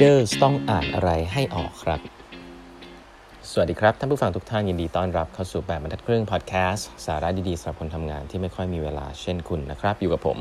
[0.00, 2.00] leaders ต้องอ่านอะไรให้ออกครับ
[3.50, 10.38] สวัสดีครับ ท่านผู้ฟังทุกท่านยินดีต้อนรับเข้าสู่แบบบรรทัดครึ่งพอดแคสต์สาระดีๆสำหรับคนทำงานที่ไม่ค่อยมีเวลาเช่นคุณนะครับ อยู่กับผม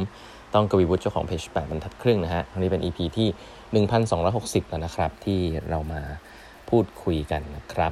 [0.53, 6.01] ต้องกวีวุฒิเจ้าของเพจแปดบรรทัดครึ่งนะฮะวันนี้เป็น EP ที่ 1260 แล้วนะครับ ที่เรามา
[6.69, 7.91] พูดคุยกันนะครับ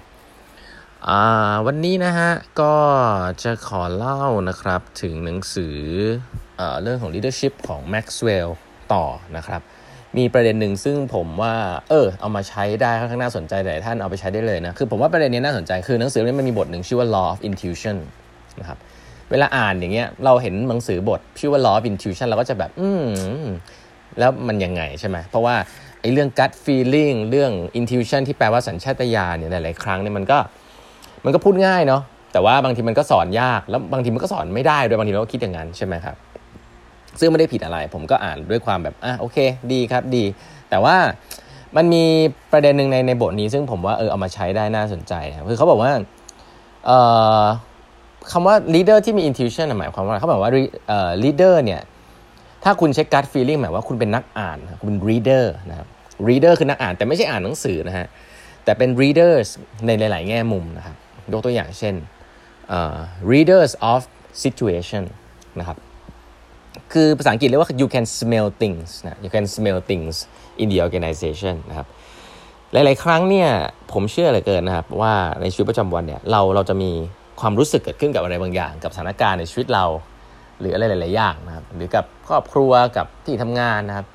[1.66, 2.32] วันนี้นะฮะ
[2.62, 2.76] ก็
[3.44, 5.78] จะขอเล่านะครับถึงหนังสือ
[6.58, 8.50] เอเรื่องของ leadership ของ Maxwell
[8.94, 9.06] ต่อ
[9.38, 9.64] นะครับ
[10.18, 11.54] มีประเด็นหนึ่งซึ่งผมว่า
[11.90, 17.98] เออ เอามาใช้ได้ค่อนข้างน่าสนใจหลายท่านเอาไปใช้ได้เลยนะ คือผมว่าประเด็นนี้น่าสนใจ คือหนังสือเล่มนี้มันมีบทหนึ่งชื่อว่า law of intuition
[18.60, 18.78] นะครับ
[19.32, 23.46] เวลาอ่านอย่างเงี้ยเราเห็นหนังสือบทชื่อว่า law of intuition เราก็จะแบบ อืม
[24.20, 25.56] แล้วมันยังไงใช่ไหมเพราะว่า
[26.02, 30.38] ไอ้เรื่อง gut feeling เรื่อง intuition ที่แปลว่าสัญชาตญาณเนี่ยหลายๆครั้งเนี่ยมันก็
[31.26, 32.02] มันก็พูดง่ายเนาะ
[32.34, 36.16] แต่ว่าบางทีมันก็สอนยากแล้วบางทีมันก็สอนไม่ได้โดยบางทีเราก็คิดอย่างนั้นใช่ไหมครับ
[37.20, 39.38] ซึ่งไม่ได้ผิดอะไร ผมก็อ่านด้วยความแบบอะโอเค
[39.74, 40.24] ดีครับดี
[40.70, 40.98] แต่ว่า
[41.76, 42.04] มันมี
[42.52, 45.92] ประเด็นหนึ่งในในบทนี้ ซึ่งผมว่าเออเอามาใช้ได้น่าสนใจครับคือเขาบอกว่า
[46.86, 47.00] เอ่
[47.42, 47.44] อ
[48.32, 50.52] คำว่า leader ที่มี intuition หมายความว่าเขาบอกว่า
[50.88, 51.82] เอ่อ leader เนี่ย
[52.64, 55.88] ถ้าคุณเช็ค gut feeling หมายว่าคุณเป็นนักอ่านคุณเป็น reader นะครับ
[56.28, 58.08] reader คือนักอ่านแต่ไม่ใช่อ่านหนังสือนะฮะ
[58.64, 59.48] แต่เป็น readers
[59.86, 60.96] ในหลาย ๆ แง่มุมนะครับ
[61.34, 61.96] ยกตัวอย่างเช่น
[62.78, 63.00] uh,
[63.32, 64.02] readers of
[64.44, 65.04] situation
[65.60, 65.78] นะครับ
[66.94, 70.16] คือภาษาอังกฤษเรียกว่า you can smell things นะ you can smell things
[70.62, 71.88] in the organization นะครับ
[72.74, 73.50] หลาย ๆ ครั้งเนี่ย
[73.94, 76.92] ผมเชื่อเหลือเกินนะครับว่าในชีวิตประจำวันเนี่ยเราเราจะมี
[77.42, 79.86] ความรู้สึกเกิดขึ้นกับอะไรบางอย่าง กับสถานการณ์ในชีวิตเรา
[80.60, 84.06] หรืออะไรหลาย ๆ อย่างนะครับหรือกับครอบครัวกับที่ทำงานนะครับ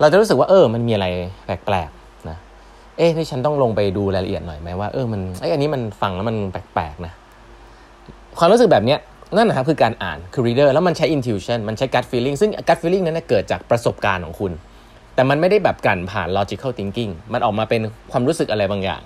[0.00, 1.06] เราจะรู้สึกว่าเออมันมีอะไร
[1.44, 2.36] แปลก ๆ นะ
[2.96, 7.12] เอ๊ะนี่ฉันต้องลงไปดูรายละเอียดหน่อยไหมว่าเออมันไอ้อันนี้มันฟังแล้วมันแปลก ๆ นะ
[8.38, 8.98] ความรู้สึกแบบเนี้ย
[9.36, 14.52] นั่นนะครับคือการอ่านคือ reader แล้วมันใช้ intuition มันใช้ gut feeling ซึ่ง gut feeling นั้นเกิดจากประสบการณ์ของคุณ
[15.14, 19.02] แต่มันไม่ได้แบบกันผ่าน logical thinking มันออกมาเป็นความรู้สึกอะไรบางอย่าง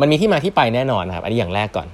[0.00, 1.88] มันมีที่มาที่ไปแน่นอนครับ อันนี้อย่างแรกก่อน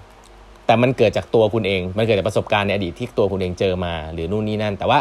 [0.66, 4.98] แต่มันเกิดจากตัวคุณเอง มันเกิดจากประสบการณ์ในอดีตที่ตัวคุณเองเจอมา หรือนู่นนี่นั่น แต่ว่า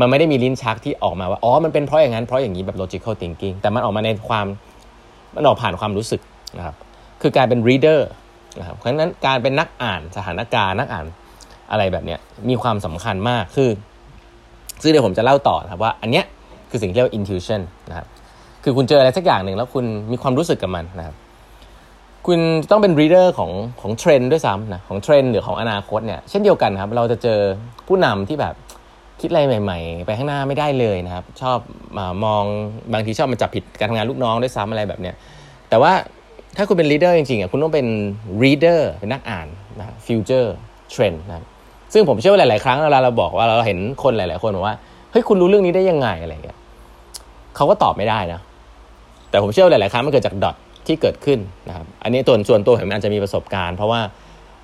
[0.00, 4.46] มันไม่ได้มีลิ้นชักที่ออกมาว่าอ๋อมันเป็นเพราะอย่างนั้นเพราะอย่างนี้แบบ logical thinking แต่มันออกมาในความ
[5.34, 6.20] มันออกผ่านความรู้สึก
[6.58, 6.74] นะครับ
[7.22, 8.00] คือการเป็น reader
[8.58, 11.06] นะครับเพราะฉะนั้นการเป็นนักอ่านสถานการณ์นักอ่าน
[11.70, 13.70] อะไรแบบเนี้ยมีความสำคัญมากคือ
[14.82, 16.24] ซึ่งเดี๋ยวผมจะเล่าต่อครับว่าอันเนี้ย
[16.70, 18.06] คือสิ่งที่เรียกว่า intuition นะครับ
[18.64, 21.16] คือคุณเจออะไรสักอย่างหนึ่งแล้วคุณมีความรู้สึกกับมันนะครับ
[22.26, 22.38] คุณ
[22.70, 27.38] ต้องเป็น reader ของของเทรนด์ด้วยซ้ำนะของเทรนด์หรือของอนาคตเนี่ยเช่นเดียวกันครับเราจะเจอ
[27.88, 28.54] ผู้นำที่แบบ
[29.20, 31.58] คิดอะไรใหม่ ๆ ไปข้างหน้าไม่ได้เลยนะครับ ชอบ
[31.98, 32.44] มามอง
[32.92, 35.14] บางทีชอบมาจับผิดการทำงานลูกน้องด้วยซ้ำอะไรแบบเนี้ย
[35.68, 35.92] แต่ว่า
[36.56, 37.86] ถ้าคุณเป็น leader จริงๆอะคุณต้องเป็น
[38.42, 39.46] reader เป็นนักอ่าน
[39.78, 40.48] นะ future
[40.94, 41.46] trend นะครับ
[41.92, 44.76] ซึ่งผมเชื่อว่าหลาย ๆ ครั้งเวลาเราบอกว่าเราเห็นคนหลาย ๆ คนบอกว่า
[45.12, 46.56] เฮ้ยคุณรู้เรื่องนี้ได้ยังไงอะไรเงี้ย
[47.56, 48.40] เขาก็ตอบไม่ได้นะ
[49.30, 50.56] แต่ผมเชื่อว่าหลาย ๆ ครั้งมันเกิดจากดอท
[50.86, 51.38] ที่เกิดขึ้น
[51.68, 54.00] นะครับ อันนี้ตัวส่วนตัวผมอาจจะมีประสบการณ์ เพราะว่า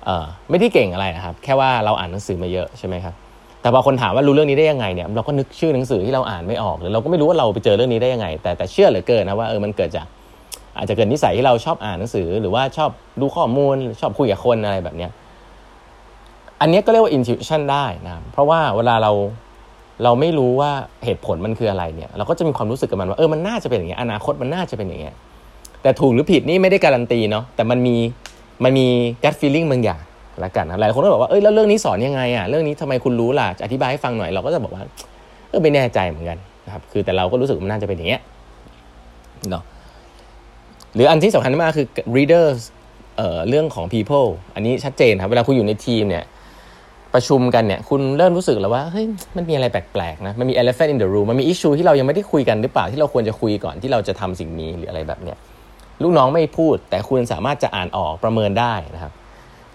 [0.05, 3.15] เออไม่ได้เก่งอะไรนะครับ แค่ว่าเราอ่านหนังสือมาเยอะใช่ไหมครับ
[3.61, 10.05] แต่พอคนถามว่ารู้เรื่องนี้ได้ยังไงเนี่ยเราก็นึกชื่อหนังสือที่เราอ่านไม่ออกหรือเราก็ไม่รู้ว่าเราไปเจอเรื่องนี้ได้ยังไง แต่แต่เชื่อเหลือเกินนะว่าเออมันเกิดจาก
[10.77, 12.89] อาจจะเกิดนิสัยที่เราชอบอ่านหนังสือ หรือว่าชอบ
[13.21, 15.11] ดูข้อมูลชอบคุยกับคนอะไรแบบเนี้ย
[16.61, 19.11] อันนี้ก็เรียกว่า intuition ได้นะเพราะว่าเวลาเรา
[20.03, 20.71] เราไม่รู้ว่า
[21.05, 25.11] เหตุผลมันคืออะไรเนี่ย เราก็จะมีความรู้สึกกับมันว่าเออมันน่าจะเป็นอย่างนี้อนาคตมันน่าจะเป็นอย่างนี้
[25.81, 27.95] แต่ถูกหรือผิดนี่ไม่ได้การันตีเนาะแต่มันมี
[28.63, 28.87] มันมี
[29.23, 30.01] gut feeling บางอย่าง
[30.43, 34.83] ละกันหลายคนก็บอกว่าเอ้ยแล้วเรื่องนี้สอนยังไงอะเรื่องนี้ทำไมคุณรู้ล่ะอธิบายให้ฟังหน่อยเราก็จะบอกว่า
[35.49, 38.21] เออไม่แน่ใจเหมือนกันนะครับคือแต่เราก็รู้สึกมันน่าจะเป็นอย่างเงี้ย
[39.49, 39.63] เนาะ
[40.95, 42.57] หรืออันที่สำคัญมากคือ readers
[43.17, 46.23] เอ่อเรื่องของ people อันนี้ชัดเจนครับเวลาคุณอยู่ในทีมเนี่ย
[47.15, 49.05] ประชุมกันเนี่ยคุณเริ่มรู้สึกแล้วว่าเฮ้ย
[49.35, 55.37] มันมีอะไรแปลกๆนะมันมี elephant in the room มันมี issue ที่เรายังไม่ได้คุยกันหรือเปล่าที่เราควรจะคุยก่อนที่เราจะทำสิ่งนี้หรืออะไรแบบเนี้ย
[56.03, 59.11] ลูกน้องไม่พูด แต่คุณสามารถจะอ่านออกประเมินได้นะครับ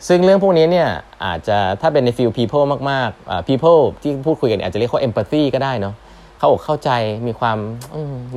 [0.08, 0.88] ซึ่งเรื่องพวกนี้เนี่ย
[1.24, 5.94] อาจจะถ้าเป็นในฟิล people มากๆ people ที่พูดคุยกันอาจจะเรียกว่า empathy ก็ได้เนาะ
[6.38, 6.90] เขาอกเข้าใจ
[7.26, 7.58] มีความ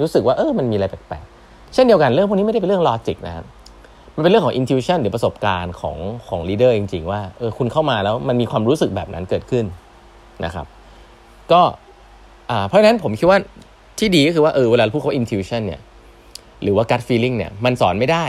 [0.02, 3.46] รู้สึกว่าเออมันมีอะไรแปลกๆเช่นเดียวกันเรื่องพวกนี้ไม่ได้เป็นเรื่องลอจิกนะครับ
[4.16, 9.66] มันเป็นเรื่องของ intuition หรือประสบการณ์ของของ leader จริง ๆ ว่าเออคุณเข้ามาแล้วมันมีความรู้สึกแบบนั้นเกิดขึ้น
[10.46, 10.66] นะครับ
[11.52, 11.62] ก็
[12.50, 13.40] อ่าเพราะฉะนั้นผมคิดว่า
[14.00, 15.82] ที่ดีก็คือว่าเออเวลาพูดเขา intuition เนี่ย
[16.64, 18.26] หรือว่า gut feeling เนี่ยมันสอนไม่ได้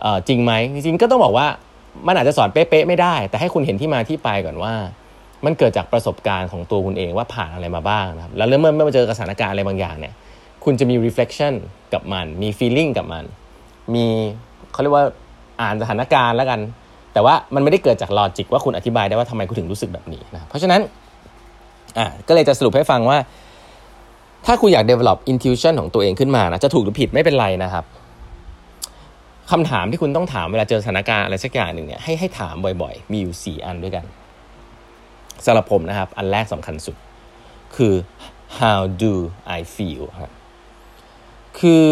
[0.00, 1.46] เออจริงไหมจริงก็ต้องบอกว่า
[2.06, 4.74] มันอาจจะสอนเป๊ะๆไม่ได้ แต่ให้คุณเห็นที่มาที่ไปก่อนว่า
[5.44, 10.14] มันเกิดจากประสบการณ์ของตัวคุณเองว่าผ่านอะไรมาบ้างนะครับแล้วเมื่อเมื่อมาเจอสถานการณ์อะไรบางอย่างเนี่ย
[10.64, 11.54] คุณจะมี reflection
[11.92, 13.24] กับมัน มี feeling กับมัน
[13.94, 14.06] มี
[14.74, 15.04] เขาเรียกว่า
[15.60, 16.60] อ่านสถานการณ์แล้วกัน
[17.12, 20.80] แต่ว่ามันไม่ได้เกิดจากลอจิกว่าคุณอธิบายได้ว่าทำไมคุณถึงรู้สึกแบบนี้นะเพราะฉะนั้น
[21.98, 23.18] อ่าก็เลยจะสรุปให้ฟังว่า
[24.46, 27.84] ถ้าคุณอยาก develop intuition ของตัวเองขึ้นมานะจะถูกหรือผิดไม่เป็นไรนะครับ
[29.50, 34.04] คำถามที่คุณต้องถามเวลาเจอสถานการณ์อะไรสักอย่างหนึ่งเนี่ยให้ให้ถามบ่อยๆ มีอยู่สี่อันด้วยกัน
[35.44, 36.96] สำหรับผมนะครับ อันแรกสำคัญสุด
[37.76, 37.94] คือ
[38.60, 39.12] how do
[39.58, 40.32] I feel ครับ
[41.58, 41.84] คือ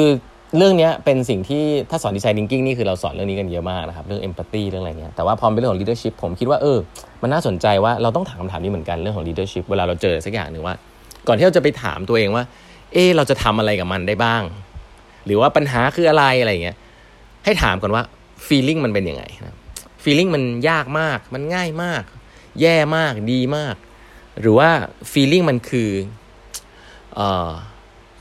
[0.56, 6.78] เรื่องนี้เป็นสิ่งที่ถ้าสอนดีไซน์ thinking นี่คือเราสอนเรื่องนี้กันเยอะมากนะครับ เรื่อง empathy เรื่องอะไรเงี้ยแต่ว่าพอเป็นเรื่องของ leadership ผมคิดว่าเออ
[7.22, 10.75] มันน่าสนใจว่าเราต้องถามคำถามนี้เหมือนกันเรื่องของ leadership เวลาเราเจอสักอย่างหนึ่งว่า
[11.26, 12.44] ก่อนที่เราจะไปถามตัวเองว่า
[12.93, 14.43] เออเราจะทำอะไรกับมันได้บ้าง
[15.26, 16.76] หรือว่าปัญหาคืออะไรอะไรเงี้ย
[17.44, 18.02] ให้ถามก่อนว่า
[18.46, 19.56] feeling มันเป็นยังไงนะ
[20.02, 22.02] feeling มันยากมาก มันง่ายมาก
[22.60, 23.75] แย่มากดีมาก
[24.40, 24.70] หรือว่า
[25.12, 25.90] feeling มันคือ
[27.19, 27.20] อ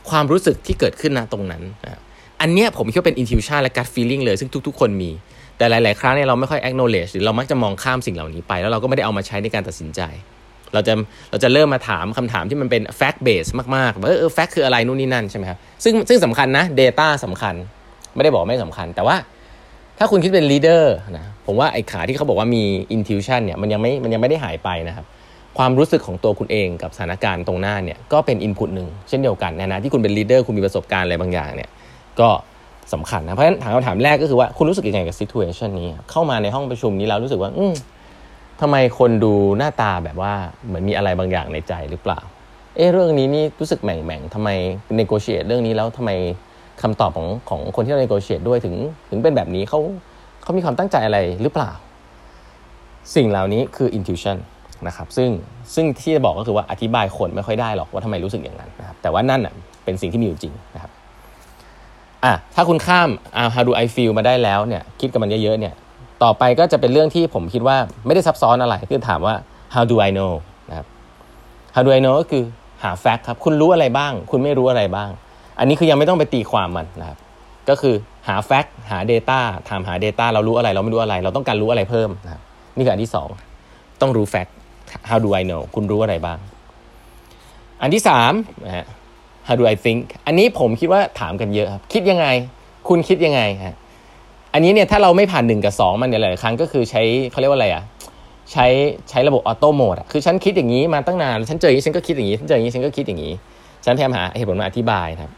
[0.10, 2.02] ความรู้สึกที่เกิดขึ้นณตรงนั้นนะ
[2.42, 5.12] อันเนี้ยผมคิดว่าเป็น intuition และ gut feeling เลยซึ่งทุก ๆ คนมี
[5.58, 10.02] แต่หลาย ๆ ครั้งเนี่ยเราไม่ค่อย acknowledge หรือเรามักจะมองข้ามสิ่งเหล่านี้ไป แล้วเราก็ไม่ได้เอามาใช้ในการตัดสินใจ
[10.74, 10.94] เราจะ
[11.32, 17.56] เราจะเริ่มมาถามคำถามที่มันเป็น fact base มากๆว่าเออ fact คืออะไรนู่นนี่นั่นใช่ไหมครับซึ่งซึ่งสำคัญนะ data สำคัญ
[18.16, 19.16] ไม่ได้บอกไม่สำคัญ แต่ว่า
[19.98, 20.84] ถ้าคุณคิดเป็น leader
[21.18, 22.64] นะผมว่าไอ้ขาที่เขาบอกว่ามี
[22.96, 25.06] intuition เนี่ยมันยังไม่มันยังไม่ได้หายไปนะครับ
[25.58, 31.70] ความรู้สึกของตัวคุณเองกับสถานการณ์ตรงหน้าเนี่ยก็เป็น input หนึ่งเช่นเดียวกันนะนะที่คุณเป็น leader คุณมีประสบการณ์อะไรบางอย่างเนี่ย
[32.20, 32.30] ก็
[32.94, 37.74] สำคัญนะ เพราะฉะนั้นถามคำถามแรกก็คือว่าคุณรู้สึกยังไงกับ situation นี้ เข้ามาในห้องประชุมนี้แล้วรู้สึกว่า อืม
[38.62, 40.34] ทำไมคนดูหน้าตาแบบว่า
[40.68, 42.20] เหมือนมีอะไรบางอย่างในใจหรือเปล่า
[42.76, 44.50] เออเรื่องนี้นี่รู้สึกแหม่งแหม่งทำไม
[45.00, 46.12] negotiate เรื่องนี้แล้วทำไม
[46.82, 48.76] คำตอบของของคนที่เรา negotiate ด้วยถึง
[49.10, 49.80] ถึงเป็นแบบนี้เขา
[50.44, 51.72] เขามีความตั้งใจอะไรหรือเปล่า
[53.16, 54.38] สิ่งเหล่านี้คือ intuition
[54.88, 55.30] นะครับซึ่ง
[55.76, 59.54] ซึ่งที่จะบอกก็คือว่าอธิบายคนไม่ค่อยได้หรอกว่าทำไมรู้สึกอย่างนั้นนะครับแต่ว่านั่นอะ
[59.84, 60.91] เป็นสิ่งที่มีอยู่จริงนะครับ
[62.26, 65.74] อะถ้าคุณข้ามอ่า how do I feel มาได้แล้วเนี่ยคิดกับมันเยอะๆเนี่ย
[66.24, 69.36] ต่อไปก็จะเป็นเรื่องที่ผมคิดว่าไม่ได้ซับซ้อนอะไรคือถามว่า
[69.74, 70.32] how do I know
[70.70, 70.88] นะครับ
[71.76, 72.44] how do I know ก็คือ
[72.84, 75.10] หา fact ครับ คุณรู้อะไรบ้าง คุณไม่รู้อะไรบ้าง
[75.60, 77.18] อันนี้คือยังไม่ต้องไปตีความมันนะครับ
[77.70, 77.96] ก็คือ
[78.28, 79.40] หา fact หา data
[79.70, 82.42] ถามหา data เรารู้อะไร เราไม่รู้อะไร เราต้องการรู้อะไรเพิ่มนะครับ
[82.76, 83.30] นี่คืออันที่สอง
[84.02, 84.52] ต้องรู้ fact
[85.10, 86.38] how do I know คุณรู้อะไรบ้าง
[87.82, 88.34] อันที่สาม
[88.66, 88.86] นะฮะ
[89.48, 92.28] how do I think อันนี้ผมคิดว่าถามกันเยอะครับคิดยังไง
[92.88, 93.76] คุณคิดยังไงฮะ
[94.54, 97.02] อันนี้เนี่ยถ้าเราไม่ผ่านหนึ่งกับสองมันเนี่ยหลายครั้งก็คือใช้
[97.32, 97.84] เขาเรียกว่าอะไรอะ
[98.52, 98.68] ใช้
[99.10, 103.34] ใช้ระบบ auto mode อะคือฉันคิดอย่างนี้มาตั้งนานฉันเจออย่างนี้ฉันก็คิดอย่างนี้ฉันเจออย่างนี้ฉันก็คิดอย่างนี้
[103.86, 105.32] ฉันพยายามหาเหตุผลมาอธิบายครับ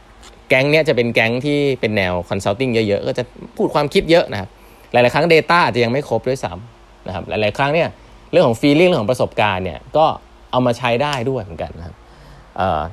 [0.50, 3.24] แก๊งเนี้ยจะเป็นแก๊งที่เป็นแนว consulting เยอะๆ ก็จะ
[3.58, 4.50] พูดความคิดเยอะนะครับ
[4.92, 7.90] หลายๆครั้ง Data อาจจะยังไม่ครบด้วยซ้ำนะครับหลายๆครั้งเนี่ย
[8.32, 10.06] เรื่องของ feeling เรื่องของประสบการณ์เนี่ยก็
[10.52, 11.96] เอามาใช้ได้ด้วยเหมือนกันนะครับ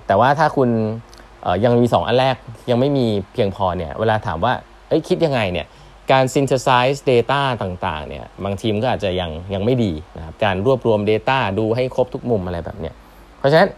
[0.06, 0.68] แต่ว่าถ้าคุณ
[1.64, 2.36] ยังมี 2 อันแรก
[2.70, 4.52] ยังไม่มีเพียงพอเนี่ยเวลาถามว่า
[5.08, 5.66] คิดยังไงเนี่ย
[6.12, 12.94] การ synthesize data ต่างๆเนี่ยบางทีมก็อาจจะยังยังไม่ดีนะครับการรวบรวม Data ดูให้ครบทุกมุมอะไรแบบเนี้ย
[13.38, 13.68] เพราะฉะนั้น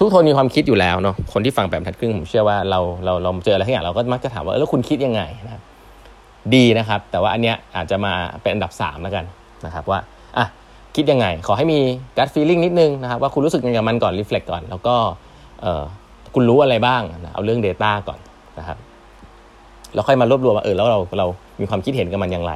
[0.00, 5.62] ทุกคนมีความคิดอยู่แล้วเนาะคนที่ฟังแบบทัดครึ่งผมเชื่อว่าเราเราเราเจออะไรทั้งอย่างเราก็มักจะถามว่าแล้วคุณคิดยังไงนะครับ
[6.54, 9.24] ดีนะครับ แต่ว่าอันเนี้ยอาจจะมาเป็นอันดับ3แล้วกัน
[9.66, 9.98] นะครับว่า
[10.98, 11.80] คิดยังไง ขอให้มี
[12.16, 14.94] gut feeling นิดนึงนะครับว่าคุณรู้สึกยังไงกับมันก่อน reflect ก่อน แล้วก็
[16.34, 18.18] คุณรู้อะไรบ้างนะเอาเรื่อง Data ก่อน
[18.58, 18.78] นะครับ
[19.94, 21.26] แล้วค่อยมารวบรวมว่าเออแล้วเราเรา
[21.60, 22.52] มีความคิดเห็นกับมันอย่างไร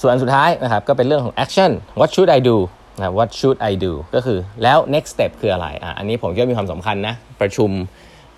[0.00, 2.56] ส่วนอันสุดท้ายนะครับก็เป็นเรื่องของ action what should I do
[2.98, 7.70] นะ what should I do ก็คือแล้ว next step คืออะไรอะอันนี้ผมคิดว่ามีความสำคัญนะประชุม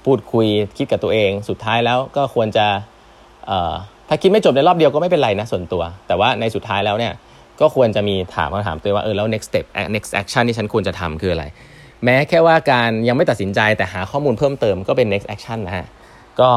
[0.05, 0.47] พูดคุย
[0.77, 2.67] คิดกับตัวเอง สุดท้ายแล้วก็ควรจะ
[4.09, 7.13] ถ้าคิดไม่จบในรอบเดียวก็ไม่เป็นไรนะส่วนตัว แต่ว่าในสุดท้ายแล้วเนี่ย
[7.61, 11.45] ก็ควรจะมีถามคำถามตัวว่าเออแล้ว next step next action ที่ฉันควรจะทำคืออะไร
[12.05, 15.87] แม้แค่ว่าการยังไม่ตัดสินใจแต่หาข้อมูลเพิ่มเติมก็เป็น next action นะฮะ
[16.41, 16.51] ก็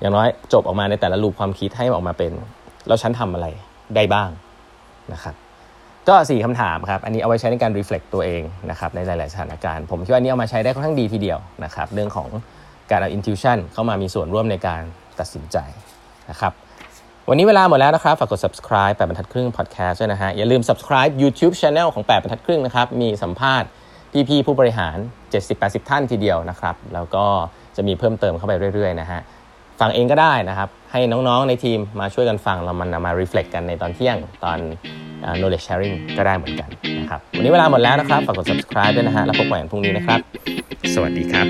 [0.00, 2.32] อย่างน้อยจบออกมาในแต่ละลูปความคิดให้ออกมาเป็น
[2.86, 3.46] แล้วฉันทำอะไร
[3.94, 4.30] ได้บ้าง
[5.12, 5.34] นะครับ
[6.08, 12.28] ก็สี่คำถามครับ อันนี้เอาไว้ใช้ในการ reflect ตัวเองนะครับในหลาย ๆ สถานการณ์ ผมคิดว่านี้เอามาใช้ได้ค่อนข้างดีทีเดียวนะครับ เรื่องของ
[12.90, 14.82] การเอา intuition เข้ามามีส่วนร่วมในการ
[15.20, 15.56] ตัดสินใจ
[16.30, 16.52] นะครับ
[17.28, 23.68] วันนี้เวลาหมดแล้วนะครับ ฝากกด subscribe แปดบรรทัดครึ่ง podcast ด้วยนะฮะ อย่าลืม subscribe YouTube channel ของแปดบรรทัดครึ่งนะครับ มีสัมภาษณ์
[24.28, 24.96] พี่ๆผู้บริหาร
[25.42, 27.26] 70-80 ท่านทีเดียวนะครับ แล้วก็
[27.76, 29.20] จะมีเพิ่มเติมเข้าไปเรื่อยๆนะฮะ
[29.80, 34.58] ฟังเองก็ได้นะครับ ให้น้องๆในทีมมาช่วยกันฟัง เรามันมา reflect กันในตอนเที่ยงตอน
[35.38, 36.68] knowledge sharing ก็ได้เหมือนกัน
[37.00, 40.20] นะครับ วันนี้เวลาหมดแล้วนะครับ ฝากกด subscribe ด้วยนะฮะ แล้วพบกันพรุ่งนี้นะครับ
[40.94, 41.46] สวัสดีครับ